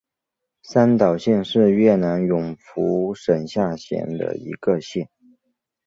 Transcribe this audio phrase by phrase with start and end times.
[0.63, 5.07] 三岛县是越南永福省下辖的一个县。